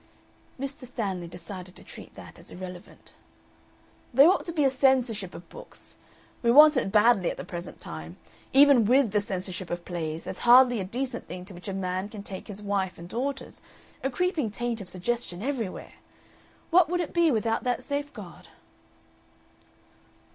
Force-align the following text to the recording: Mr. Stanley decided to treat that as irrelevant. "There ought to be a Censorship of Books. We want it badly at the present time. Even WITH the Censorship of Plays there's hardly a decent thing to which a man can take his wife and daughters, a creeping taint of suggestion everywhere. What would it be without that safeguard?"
Mr. 0.59 0.85
Stanley 0.87 1.27
decided 1.27 1.75
to 1.75 1.83
treat 1.83 2.15
that 2.15 2.39
as 2.39 2.49
irrelevant. 2.49 3.13
"There 4.11 4.27
ought 4.31 4.45
to 4.45 4.51
be 4.51 4.63
a 4.63 4.69
Censorship 4.71 5.35
of 5.35 5.47
Books. 5.47 5.99
We 6.41 6.49
want 6.49 6.75
it 6.75 6.91
badly 6.91 7.29
at 7.29 7.37
the 7.37 7.43
present 7.45 7.79
time. 7.79 8.17
Even 8.51 8.85
WITH 8.85 9.11
the 9.11 9.21
Censorship 9.21 9.69
of 9.69 9.85
Plays 9.85 10.23
there's 10.23 10.39
hardly 10.39 10.79
a 10.79 10.83
decent 10.85 11.27
thing 11.27 11.45
to 11.45 11.53
which 11.53 11.67
a 11.67 11.71
man 11.71 12.09
can 12.09 12.23
take 12.23 12.47
his 12.47 12.63
wife 12.63 12.97
and 12.97 13.07
daughters, 13.07 13.61
a 14.03 14.09
creeping 14.09 14.49
taint 14.49 14.81
of 14.81 14.89
suggestion 14.89 15.43
everywhere. 15.43 15.93
What 16.71 16.89
would 16.89 16.99
it 16.99 17.13
be 17.13 17.29
without 17.29 17.63
that 17.65 17.83
safeguard?" 17.83 18.47